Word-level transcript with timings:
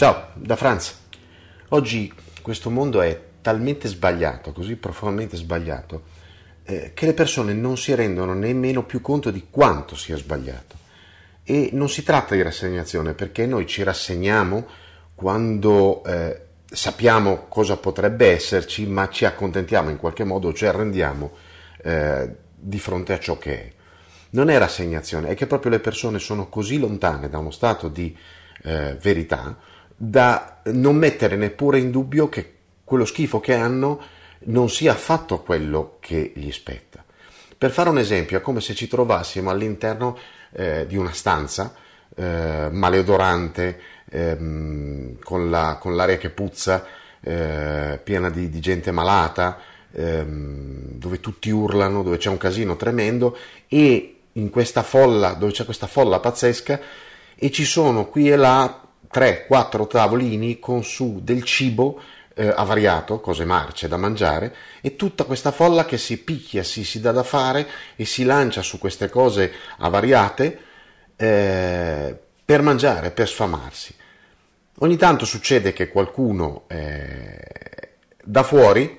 Ciao, 0.00 0.28
da 0.32 0.56
Franz. 0.56 0.98
Oggi 1.68 2.10
questo 2.40 2.70
mondo 2.70 3.02
è 3.02 3.20
talmente 3.42 3.86
sbagliato, 3.86 4.50
così 4.50 4.76
profondamente 4.76 5.36
sbagliato, 5.36 6.04
eh, 6.62 6.92
che 6.94 7.04
le 7.04 7.12
persone 7.12 7.52
non 7.52 7.76
si 7.76 7.94
rendono 7.94 8.32
nemmeno 8.32 8.84
più 8.84 9.02
conto 9.02 9.30
di 9.30 9.48
quanto 9.50 9.96
sia 9.96 10.16
sbagliato. 10.16 10.78
E 11.44 11.68
non 11.74 11.90
si 11.90 12.02
tratta 12.02 12.34
di 12.34 12.40
rassegnazione, 12.40 13.12
perché 13.12 13.44
noi 13.44 13.66
ci 13.66 13.82
rassegniamo 13.82 14.66
quando 15.14 16.02
eh, 16.04 16.44
sappiamo 16.64 17.44
cosa 17.48 17.76
potrebbe 17.76 18.30
esserci, 18.30 18.86
ma 18.86 19.10
ci 19.10 19.26
accontentiamo 19.26 19.90
in 19.90 19.98
qualche 19.98 20.24
modo, 20.24 20.54
ci 20.54 20.64
arrendiamo 20.64 21.30
eh, 21.82 22.36
di 22.54 22.78
fronte 22.78 23.12
a 23.12 23.18
ciò 23.18 23.36
che 23.36 23.52
è. 23.52 23.72
Non 24.30 24.48
è 24.48 24.56
rassegnazione, 24.56 25.28
è 25.28 25.34
che 25.34 25.46
proprio 25.46 25.72
le 25.72 25.80
persone 25.80 26.18
sono 26.18 26.48
così 26.48 26.78
lontane 26.78 27.28
da 27.28 27.36
uno 27.36 27.50
stato 27.50 27.88
di 27.88 28.16
eh, 28.62 28.96
verità 28.98 29.58
da 30.02 30.60
non 30.64 30.96
mettere 30.96 31.36
neppure 31.36 31.78
in 31.78 31.90
dubbio 31.90 32.30
che 32.30 32.54
quello 32.84 33.04
schifo 33.04 33.38
che 33.38 33.54
hanno 33.54 34.00
non 34.44 34.70
sia 34.70 34.92
affatto 34.92 35.42
quello 35.42 35.98
che 36.00 36.32
gli 36.34 36.50
spetta. 36.50 37.04
Per 37.58 37.70
fare 37.70 37.90
un 37.90 37.98
esempio, 37.98 38.38
è 38.38 38.40
come 38.40 38.62
se 38.62 38.74
ci 38.74 38.88
trovassimo 38.88 39.50
all'interno 39.50 40.16
eh, 40.52 40.86
di 40.88 40.96
una 40.96 41.12
stanza 41.12 41.74
eh, 42.16 42.68
maleodorante, 42.70 43.78
ehm, 44.08 45.18
con, 45.22 45.50
la, 45.50 45.76
con, 45.78 45.94
l'aria 45.94 46.16
che 46.16 46.30
puzza, 46.30 46.86
eh, 47.20 48.00
piena 48.02 48.30
di, 48.30 48.48
di, 48.48 48.60
gente 48.60 48.92
malata, 48.92 49.58
ehm, 49.92 50.92
dove 50.92 51.20
tutti 51.20 51.50
urlano, 51.50 52.02
dove 52.02 52.16
c'è 52.16 52.30
un 52.30 52.38
casino 52.38 52.74
tremendo 52.76 53.36
e 53.68 54.20
in 54.32 54.48
questa 54.48 54.82
folla, 54.82 55.34
dove 55.34 55.52
c'è 55.52 55.66
questa 55.66 55.86
folla 55.86 56.20
pazzesca, 56.20 56.80
e 57.36 57.50
ci 57.50 57.66
sono 57.66 58.06
qui 58.06 58.30
e 58.30 58.36
là 58.36 58.80
3-4 59.12 59.86
tavolini 59.86 60.58
con 60.58 60.84
su 60.84 61.20
del 61.22 61.42
cibo 61.42 62.00
eh, 62.34 62.48
avariato, 62.48 63.20
cose 63.20 63.44
marce 63.44 63.88
da 63.88 63.96
mangiare, 63.96 64.54
e 64.80 64.96
tutta 64.96 65.24
questa 65.24 65.50
folla 65.50 65.84
che 65.84 65.98
si 65.98 66.22
picchia, 66.22 66.62
si, 66.62 66.84
si 66.84 67.00
dà 67.00 67.12
da 67.12 67.22
fare 67.22 67.66
e 67.96 68.04
si 68.04 68.24
lancia 68.24 68.62
su 68.62 68.78
queste 68.78 69.08
cose 69.08 69.52
avariate 69.78 70.58
eh, 71.16 72.18
per 72.44 72.62
mangiare, 72.62 73.10
per 73.10 73.28
sfamarsi. 73.28 73.94
Ogni 74.78 74.96
tanto 74.96 75.26
succede 75.26 75.72
che 75.72 75.90
qualcuno 75.90 76.64
eh, 76.68 77.38
da 78.24 78.42
fuori, 78.42 78.98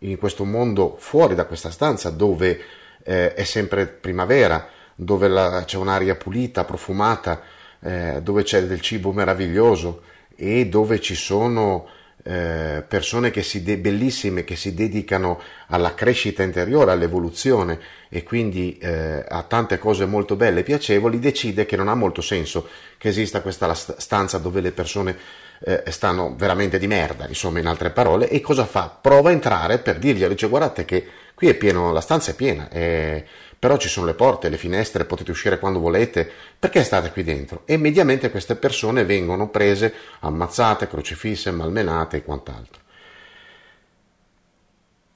in 0.00 0.18
questo 0.18 0.44
mondo 0.44 0.96
fuori 0.98 1.34
da 1.34 1.46
questa 1.46 1.70
stanza 1.70 2.10
dove 2.10 2.60
eh, 3.02 3.32
è 3.32 3.44
sempre 3.44 3.86
primavera, 3.86 4.68
dove 4.94 5.28
la, 5.28 5.64
c'è 5.64 5.76
un'aria 5.76 6.14
pulita, 6.16 6.64
profumata, 6.64 7.40
eh, 7.80 8.20
dove 8.22 8.42
c'è 8.42 8.62
del 8.62 8.80
cibo 8.80 9.12
meraviglioso 9.12 10.02
e 10.36 10.66
dove 10.66 11.00
ci 11.00 11.14
sono 11.14 11.88
eh, 12.24 12.84
persone 12.86 13.30
che 13.30 13.42
si 13.42 13.62
de- 13.62 13.78
bellissime 13.78 14.44
che 14.44 14.56
si 14.56 14.74
dedicano 14.74 15.40
alla 15.68 15.94
crescita 15.94 16.42
interiore, 16.42 16.90
all'evoluzione 16.90 17.78
e 18.08 18.22
quindi 18.22 18.76
eh, 18.78 19.24
a 19.26 19.42
tante 19.44 19.78
cose 19.78 20.04
molto 20.04 20.36
belle 20.36 20.60
e 20.60 20.64
piacevoli, 20.64 21.18
decide 21.18 21.64
che 21.64 21.76
non 21.76 21.88
ha 21.88 21.94
molto 21.94 22.20
senso 22.20 22.68
che 22.98 23.08
esista 23.08 23.40
questa 23.40 23.72
stanza 23.74 24.38
dove 24.38 24.60
le 24.60 24.72
persone 24.72 25.16
eh, 25.60 25.82
stanno 25.88 26.34
veramente 26.36 26.78
di 26.78 26.86
merda, 26.86 27.26
insomma 27.26 27.60
in 27.60 27.66
altre 27.66 27.90
parole, 27.90 28.28
e 28.28 28.40
cosa 28.40 28.66
fa? 28.66 28.96
Prova 29.00 29.30
a 29.30 29.32
entrare 29.32 29.78
per 29.78 29.98
dirgli, 29.98 30.26
dice 30.26 30.48
guardate 30.48 30.84
che 30.84 31.06
qui 31.38 31.46
è 31.46 31.54
pieno, 31.54 31.92
la 31.92 32.00
stanza 32.00 32.32
è 32.32 32.34
piena, 32.34 32.68
è 32.68 33.24
però 33.56 33.76
ci 33.76 33.88
sono 33.88 34.06
le 34.06 34.14
porte, 34.14 34.48
le 34.48 34.56
finestre, 34.56 35.04
potete 35.04 35.30
uscire 35.30 35.60
quando 35.60 35.78
volete, 35.78 36.28
perché 36.58 36.82
state 36.82 37.12
qui 37.12 37.22
dentro? 37.22 37.62
E 37.64 37.76
mediamente 37.76 38.30
queste 38.30 38.56
persone 38.56 39.04
vengono 39.04 39.48
prese, 39.48 39.92
ammazzate, 40.20 40.88
crocifisse, 40.88 41.52
malmenate 41.52 42.18
e 42.18 42.24
quant'altro. 42.24 42.82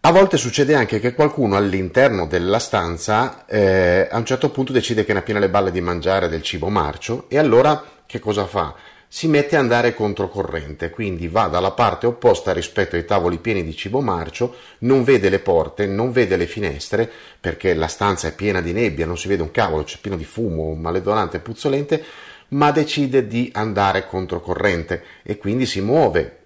A 0.01 0.11
volte 0.11 0.37
succede 0.37 0.75
anche 0.75 1.01
che 1.01 1.15
qualcuno 1.15 1.57
all'interno 1.57 2.27
della 2.27 2.61
stanza 2.61 3.47
eh, 3.47 4.09
a 4.11 4.17
un 4.17 4.25
certo 4.25 4.51
punto 4.51 4.73
decide 4.73 5.05
che 5.05 5.13
ne 5.13 5.21
ha 5.21 5.23
piena 5.23 5.41
le 5.41 5.49
balle 5.49 5.71
di 5.71 5.81
mangiare 5.81 6.29
del 6.29 6.43
cibo 6.43 6.69
marcio 6.69 7.27
e 7.29 7.39
allora 7.39 8.01
che 8.07 8.19
cosa 8.21 8.47
fa? 8.47 8.75
Si 9.15 9.29
mette 9.29 9.57
a 9.57 9.59
andare 9.59 9.95
controcorrente, 9.95 10.89
quindi 10.89 11.29
va 11.29 11.47
dalla 11.47 11.73
parte 11.73 12.07
opposta 12.07 12.55
rispetto 12.55 12.97
ai 12.97 13.05
tavoli 13.05 13.37
pieni 13.37 13.63
di 13.63 13.77
cibo 13.77 14.01
marcio, 14.01 14.55
non 14.79 15.05
vede 15.05 15.29
le 15.29 15.39
porte, 15.39 15.87
non 15.87 16.13
vede 16.13 16.39
le 16.39 16.47
finestre, 16.47 17.11
perché 17.39 17.75
la 17.75 17.89
stanza 17.89 18.29
è 18.29 18.35
piena 18.35 18.63
di 18.63 18.73
nebbia, 18.73 19.05
non 19.05 19.19
si 19.19 19.29
vede 19.29 19.43
un 19.43 19.51
cavolo, 19.51 19.85
c'è 19.85 19.99
pieno 20.01 20.17
di 20.17 20.25
fumo, 20.25 20.73
maledolante 20.73 21.37
e 21.37 21.41
puzzolente, 21.41 22.03
ma 22.49 22.71
decide 22.71 23.27
di 23.27 23.51
andare 23.53 24.07
controcorrente 24.07 25.05
e 25.23 25.37
quindi 25.37 25.67
si 25.67 25.83
muove 25.83 26.39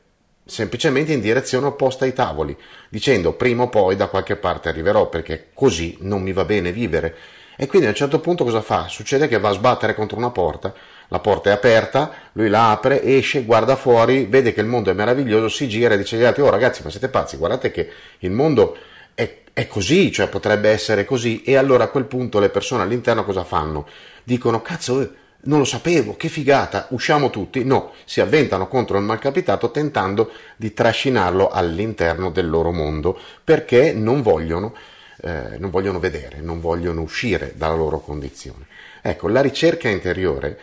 semplicemente 0.44 1.12
in 1.12 1.20
direzione 1.20 1.66
opposta 1.66 2.04
ai 2.04 2.14
tavoli, 2.14 2.56
dicendo 2.88 3.34
prima 3.34 3.62
o 3.62 3.68
poi 3.68 3.94
da 3.94 4.08
qualche 4.08 4.34
parte 4.34 4.68
arriverò 4.68 5.08
perché 5.08 5.50
così 5.54 5.98
non 6.00 6.20
mi 6.20 6.32
va 6.32 6.44
bene 6.44 6.72
vivere. 6.72 7.14
E 7.56 7.68
quindi 7.68 7.86
a 7.86 7.90
un 7.90 7.96
certo 7.96 8.18
punto 8.18 8.42
cosa 8.42 8.60
fa? 8.60 8.88
Succede 8.88 9.28
che 9.28 9.38
va 9.38 9.50
a 9.50 9.52
sbattere 9.52 9.94
contro 9.94 10.18
una 10.18 10.30
porta 10.30 10.74
la 11.08 11.18
porta 11.20 11.50
è 11.50 11.52
aperta, 11.52 12.12
lui 12.32 12.48
la 12.48 12.70
apre, 12.70 13.02
esce, 13.02 13.44
guarda 13.44 13.76
fuori, 13.76 14.26
vede 14.26 14.52
che 14.52 14.60
il 14.60 14.66
mondo 14.66 14.90
è 14.90 14.94
meraviglioso, 14.94 15.48
si 15.48 15.68
gira 15.68 15.94
e 15.94 15.98
dice 15.98 16.16
agli 16.16 16.24
altri, 16.24 16.42
oh 16.42 16.50
ragazzi 16.50 16.82
ma 16.82 16.90
siete 16.90 17.08
pazzi, 17.08 17.36
guardate 17.36 17.70
che 17.70 17.88
il 18.18 18.30
mondo 18.30 18.76
è, 19.14 19.42
è 19.52 19.66
così, 19.66 20.10
cioè 20.12 20.28
potrebbe 20.28 20.70
essere 20.70 21.04
così, 21.04 21.42
e 21.42 21.56
allora 21.56 21.84
a 21.84 21.88
quel 21.88 22.04
punto 22.04 22.38
le 22.38 22.48
persone 22.48 22.82
all'interno 22.82 23.24
cosa 23.24 23.44
fanno? 23.44 23.86
Dicono, 24.24 24.60
cazzo, 24.62 25.00
eh, 25.00 25.10
non 25.46 25.60
lo 25.60 25.64
sapevo, 25.64 26.16
che 26.16 26.28
figata, 26.28 26.86
usciamo 26.90 27.30
tutti? 27.30 27.64
No, 27.64 27.92
si 28.04 28.20
avventano 28.20 28.66
contro 28.66 28.98
il 28.98 29.04
malcapitato 29.04 29.70
tentando 29.70 30.32
di 30.56 30.74
trascinarlo 30.74 31.50
all'interno 31.50 32.30
del 32.30 32.48
loro 32.48 32.72
mondo 32.72 33.18
perché 33.44 33.92
non 33.92 34.22
vogliono, 34.22 34.74
eh, 35.22 35.56
non 35.58 35.70
vogliono 35.70 36.00
vedere, 36.00 36.40
non 36.40 36.60
vogliono 36.60 37.02
uscire 37.02 37.52
dalla 37.54 37.76
loro 37.76 38.00
condizione. 38.00 38.66
Ecco, 39.00 39.28
la 39.28 39.40
ricerca 39.40 39.88
interiore 39.88 40.58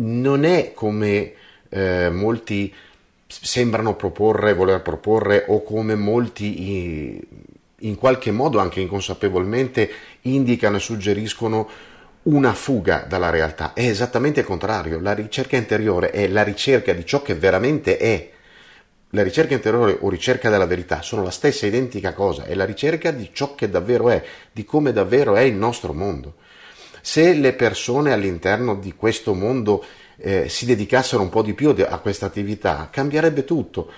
non 0.00 0.44
è 0.44 0.72
come 0.74 1.32
eh, 1.68 2.10
molti 2.10 2.72
sembrano 3.26 3.94
proporre, 3.94 4.54
voler 4.54 4.82
proporre 4.82 5.44
o 5.48 5.62
come 5.62 5.94
molti 5.94 7.26
in 7.82 7.94
qualche 7.96 8.30
modo 8.30 8.58
anche 8.58 8.80
inconsapevolmente 8.80 9.90
indicano 10.22 10.76
e 10.76 10.80
suggeriscono 10.80 11.68
una 12.22 12.52
fuga 12.52 13.06
dalla 13.08 13.30
realtà. 13.30 13.72
È 13.72 13.86
esattamente 13.86 14.40
il 14.40 14.46
contrario, 14.46 15.00
la 15.00 15.14
ricerca 15.14 15.56
interiore 15.56 16.10
è 16.10 16.28
la 16.28 16.42
ricerca 16.42 16.92
di 16.92 17.06
ciò 17.06 17.22
che 17.22 17.34
veramente 17.34 17.96
è. 17.96 18.30
La 19.14 19.22
ricerca 19.22 19.54
interiore 19.54 19.96
o 20.00 20.08
ricerca 20.08 20.50
della 20.50 20.66
verità 20.66 21.02
sono 21.02 21.22
la 21.22 21.30
stessa 21.30 21.66
identica 21.66 22.12
cosa, 22.12 22.44
è 22.44 22.54
la 22.54 22.64
ricerca 22.64 23.10
di 23.10 23.30
ciò 23.32 23.54
che 23.54 23.68
davvero 23.68 24.08
è, 24.08 24.22
di 24.52 24.64
come 24.64 24.92
davvero 24.92 25.34
è 25.34 25.40
il 25.40 25.54
nostro 25.54 25.92
mondo. 25.92 26.34
Se 27.00 27.34
le 27.34 27.52
persone 27.52 28.12
all'interno 28.12 28.74
di 28.74 28.94
questo 28.94 29.34
mondo 29.34 29.84
eh, 30.16 30.48
si 30.48 30.66
dedicassero 30.66 31.22
un 31.22 31.28
po' 31.28 31.42
di 31.42 31.54
più 31.54 31.74
a 31.88 31.98
questa 31.98 32.26
attività, 32.26 32.88
cambierebbe 32.90 33.44
tutto. 33.44 33.90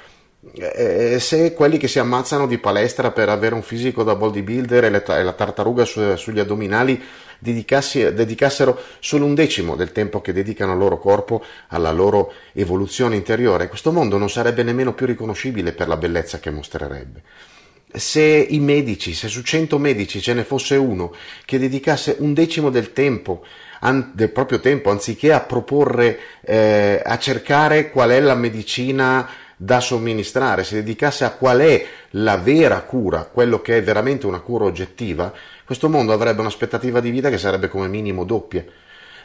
Eh, 0.54 1.18
se 1.20 1.54
quelli 1.54 1.78
che 1.78 1.86
si 1.86 2.00
ammazzano 2.00 2.48
di 2.48 2.58
palestra 2.58 3.12
per 3.12 3.28
avere 3.28 3.54
un 3.54 3.62
fisico 3.62 4.02
da 4.02 4.16
bodybuilder 4.16 4.84
e, 4.84 4.90
le, 4.90 5.04
e 5.04 5.22
la 5.22 5.32
tartaruga 5.34 5.84
su, 5.84 6.16
sugli 6.16 6.40
addominali 6.40 7.00
dedicassero 7.38 8.78
solo 8.98 9.24
un 9.24 9.34
decimo 9.34 9.76
del 9.76 9.92
tempo 9.92 10.20
che 10.20 10.32
dedicano 10.32 10.72
al 10.72 10.78
loro 10.78 10.98
corpo 10.98 11.44
alla 11.68 11.92
loro 11.92 12.32
evoluzione 12.52 13.16
interiore, 13.16 13.68
questo 13.68 13.92
mondo 13.92 14.18
non 14.18 14.30
sarebbe 14.30 14.62
nemmeno 14.62 14.94
più 14.94 15.06
riconoscibile 15.06 15.72
per 15.72 15.88
la 15.88 15.96
bellezza 15.96 16.38
che 16.38 16.50
mostrerebbe 16.50 17.22
se 17.92 18.22
i 18.22 18.58
medici, 18.58 19.14
se 19.14 19.28
su 19.28 19.42
100 19.42 19.78
medici 19.78 20.20
ce 20.20 20.34
ne 20.34 20.44
fosse 20.44 20.76
uno 20.76 21.14
che 21.44 21.58
dedicasse 21.58 22.16
un 22.20 22.34
decimo 22.34 22.70
del 22.70 22.92
tempo, 22.92 23.44
del 24.12 24.30
proprio 24.30 24.60
tempo, 24.60 24.90
anziché 24.90 25.32
a 25.32 25.40
proporre, 25.40 26.18
eh, 26.40 27.02
a 27.04 27.18
cercare 27.18 27.90
qual 27.90 28.10
è 28.10 28.20
la 28.20 28.34
medicina 28.34 29.28
da 29.56 29.80
somministrare, 29.80 30.64
si 30.64 30.74
dedicasse 30.74 31.24
a 31.24 31.32
qual 31.32 31.60
è 31.60 31.86
la 32.10 32.36
vera 32.36 32.80
cura, 32.82 33.24
quello 33.24 33.60
che 33.60 33.76
è 33.76 33.82
veramente 33.82 34.26
una 34.26 34.40
cura 34.40 34.64
oggettiva, 34.64 35.32
questo 35.64 35.88
mondo 35.88 36.12
avrebbe 36.12 36.40
un'aspettativa 36.40 37.00
di 37.00 37.10
vita 37.10 37.30
che 37.30 37.38
sarebbe 37.38 37.68
come 37.68 37.88
minimo 37.88 38.24
doppia 38.24 38.64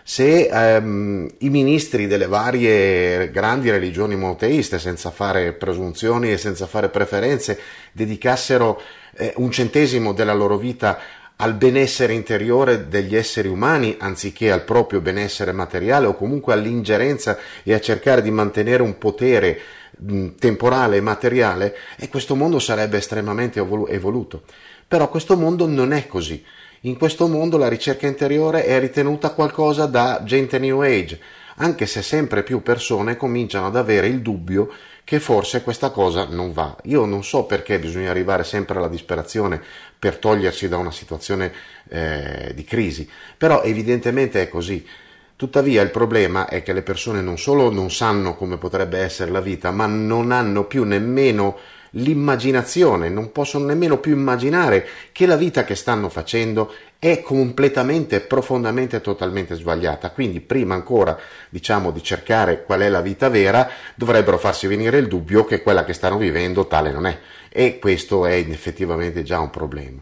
se 0.10 0.48
ehm, 0.48 1.28
i 1.40 1.50
ministri 1.50 2.08
delle 2.08 2.28
varie 2.28 3.30
grandi 3.30 3.70
religioni 3.70 4.16
monoteiste, 4.16 4.80
senza 4.80 5.12
fare 5.12 5.52
presunzioni 5.52 6.32
e 6.32 6.38
senza 6.38 6.66
fare 6.66 6.88
preferenze, 6.88 7.60
dedicassero 7.92 8.82
eh, 9.18 9.34
un 9.36 9.52
centesimo 9.52 10.14
della 10.14 10.34
loro 10.34 10.58
vita 10.58 10.98
al 11.36 11.56
benessere 11.56 12.14
interiore 12.14 12.88
degli 12.88 13.18
esseri 13.18 13.50
umani 13.50 13.98
anziché 14.00 14.50
al 14.50 14.64
proprio 14.64 15.02
benessere 15.02 15.52
materiale 15.52 16.06
o 16.06 16.16
comunque 16.16 16.54
all'ingerenza 16.54 17.38
e 17.64 17.74
a 17.74 17.82
cercare 17.82 18.22
di 18.22 18.32
mantenere 18.32 18.84
un 18.84 18.98
potere 18.98 19.60
mh, 19.98 20.28
temporale 20.40 20.96
e 20.96 21.02
materiale, 21.02 21.76
e 21.98 22.08
questo 22.08 22.34
mondo 22.34 22.60
sarebbe 22.60 22.96
estremamente 22.96 23.60
evoluto. 23.60 24.44
Però 24.88 25.10
questo 25.10 25.36
mondo 25.36 25.68
non 25.68 25.92
è 25.92 26.08
così. 26.08 26.44
In 26.82 26.98
questo 26.98 27.28
mondo 27.28 27.58
la 27.58 27.68
ricerca 27.68 28.08
interiore 28.08 28.64
è 28.64 28.80
ritenuta 28.80 29.32
qualcosa 29.32 29.86
da 29.86 30.22
gente 30.24 30.60
New 30.60 30.82
Age. 30.82 31.20
anche 31.58 31.86
se 31.86 32.02
sempre 32.02 32.44
più 32.44 32.62
persone 32.62 33.18
cominciano 33.18 33.68
ad 33.68 33.76
avere 33.76 34.08
il 34.08 34.22
dubbio 34.22 34.70
che 35.04 35.20
forse 35.20 35.64
questa 35.64 35.90
cosa 35.90 36.28
non 36.30 36.52
va. 36.52 36.76
Io 36.84 37.06
non 37.06 37.24
so 37.24 37.46
perché 37.46 37.80
bisogna 37.80 38.10
arrivare 38.10 38.44
sempre 38.44 38.78
alla 38.78 38.90
disperazione 38.90 39.62
per 39.98 40.18
togliersi 40.18 40.68
da 40.68 40.78
una 40.78 40.92
situazione 40.92 41.52
eh, 41.90 42.52
di 42.54 42.64
crisi, 42.64 43.10
però 43.38 43.64
evidentemente 43.64 44.42
è 44.42 44.50
così. 44.50 44.86
Tuttavia 45.36 45.82
il 45.82 45.92
problema 45.92 46.48
è 46.48 46.62
che 46.62 46.74
le 46.74 46.82
persone 46.82 47.22
non 47.22 47.38
solo 47.38 47.72
non 47.72 47.90
sanno 47.92 48.36
come 48.36 48.58
potrebbe 48.58 49.00
essere 49.00 49.32
la 49.32 49.40
vita, 49.40 49.72
ma 49.72 49.86
non 49.86 50.32
hanno 50.32 50.66
più 50.66 50.84
nemmeno 50.84 51.58
l'immaginazione, 51.98 53.10
non 53.10 53.32
possono 53.32 53.66
nemmeno 53.66 53.98
più 53.98 54.14
immaginare 54.14 54.88
che 55.12 55.26
la 55.26 55.36
vita 55.36 55.64
che 55.64 55.76
stanno 55.76 56.10
facendo 56.10 56.74
è 57.00 57.22
completamente, 57.22 58.22
profondamente, 58.22 59.02
totalmente 59.02 59.56
sbagliata. 59.56 60.12
Quindi, 60.12 60.40
prima 60.40 60.74
ancora, 60.74 61.18
diciamo, 61.50 61.92
di 61.92 62.02
cercare 62.02 62.64
qual 62.64 62.82
è 62.82 62.90
la 62.90 63.02
vita 63.02 63.30
vera, 63.30 63.70
dovrebbero 63.96 64.38
farsi 64.38 64.68
venire 64.68 64.98
il 64.98 65.08
dubbio 65.08 65.46
che 65.46 65.62
quella 65.62 65.84
che 65.84 65.94
stanno 65.94 66.18
vivendo 66.18 66.68
tale 66.68 66.92
non 66.92 67.06
è. 67.06 67.20
E 67.50 67.80
questo 67.80 68.26
è 68.26 68.34
effettivamente 68.34 69.24
già 69.24 69.40
un 69.40 69.50
problema. 69.50 70.02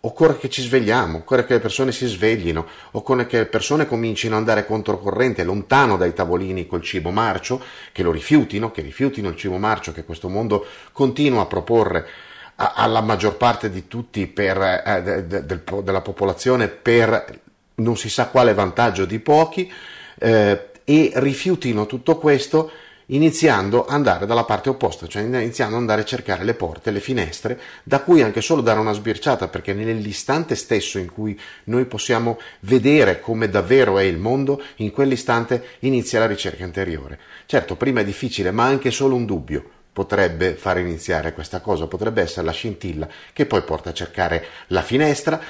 Occorre 0.00 0.38
che 0.38 0.48
ci 0.48 0.62
svegliamo, 0.62 1.18
occorre 1.18 1.44
che 1.44 1.54
le 1.54 1.60
persone 1.60 1.90
si 1.90 2.06
sveglino, 2.06 2.66
occorre 2.92 3.26
che 3.26 3.38
le 3.38 3.46
persone 3.46 3.86
comincino 3.86 4.34
ad 4.34 4.40
andare 4.40 4.64
controcorrente, 4.64 5.42
lontano 5.42 5.96
dai 5.96 6.14
tavolini 6.14 6.66
col 6.66 6.82
cibo 6.82 7.10
marcio, 7.10 7.60
che 7.90 8.04
lo 8.04 8.12
rifiutino, 8.12 8.70
che 8.70 8.82
rifiutino 8.82 9.28
il 9.28 9.36
cibo 9.36 9.58
marcio 9.58 9.92
che 9.92 10.04
questo 10.04 10.28
mondo 10.28 10.66
continua 10.92 11.42
a 11.42 11.46
proporre 11.46 12.06
a, 12.54 12.74
alla 12.76 13.00
maggior 13.00 13.36
parte 13.36 13.70
di 13.70 13.88
tutti 13.88 14.26
per, 14.26 14.82
eh, 14.84 15.02
de, 15.02 15.26
de, 15.26 15.46
del, 15.46 15.62
della 15.82 16.00
popolazione 16.00 16.68
per 16.68 17.40
non 17.76 17.96
si 17.96 18.08
sa 18.08 18.28
quale 18.28 18.54
vantaggio 18.54 19.04
di 19.04 19.18
pochi 19.18 19.70
eh, 20.18 20.70
e 20.84 21.12
rifiutino 21.14 21.86
tutto 21.86 22.18
questo 22.18 22.70
iniziando 23.10 23.84
ad 23.84 23.94
andare 23.94 24.26
dalla 24.26 24.44
parte 24.44 24.68
opposta, 24.68 25.06
cioè 25.06 25.22
iniziando 25.22 25.74
ad 25.74 25.80
andare 25.80 26.02
a 26.02 26.04
cercare 26.04 26.44
le 26.44 26.54
porte, 26.54 26.90
le 26.90 27.00
finestre, 27.00 27.60
da 27.82 28.00
cui 28.00 28.22
anche 28.22 28.40
solo 28.40 28.60
dare 28.60 28.80
una 28.80 28.92
sbirciata, 28.92 29.48
perché 29.48 29.72
nell'istante 29.72 30.54
stesso 30.54 30.98
in 30.98 31.10
cui 31.12 31.38
noi 31.64 31.84
possiamo 31.86 32.38
vedere 32.60 33.20
come 33.20 33.48
davvero 33.48 33.98
è 33.98 34.02
il 34.02 34.18
mondo, 34.18 34.62
in 34.76 34.90
quell'istante 34.90 35.76
inizia 35.80 36.18
la 36.18 36.26
ricerca 36.26 36.64
interiore. 36.64 37.18
Certo, 37.46 37.76
prima 37.76 38.00
è 38.00 38.04
difficile, 38.04 38.50
ma 38.50 38.64
anche 38.64 38.90
solo 38.90 39.14
un 39.14 39.24
dubbio 39.24 39.70
potrebbe 39.92 40.54
far 40.54 40.78
iniziare 40.78 41.32
questa 41.32 41.60
cosa, 41.60 41.86
potrebbe 41.86 42.22
essere 42.22 42.46
la 42.46 42.52
scintilla 42.52 43.08
che 43.32 43.46
poi 43.46 43.62
porta 43.62 43.90
a 43.90 43.94
cercare 43.94 44.44
la 44.68 44.82
finestra, 44.82 45.40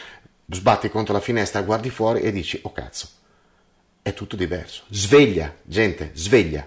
sbatti 0.49 0.89
contro 0.89 1.13
la 1.13 1.21
finestra, 1.21 1.61
guardi 1.61 1.91
fuori 1.91 2.21
e 2.23 2.33
dici, 2.33 2.59
oh 2.63 2.73
cazzo, 2.73 3.09
è 4.01 4.15
tutto 4.15 4.37
diverso. 4.37 4.85
Sveglia, 4.89 5.55
gente, 5.65 6.13
sveglia. 6.15 6.67